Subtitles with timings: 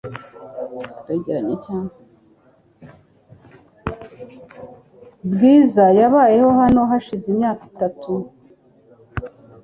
[5.31, 8.11] Bwiza yabayeho hano hashize imyaka itatu.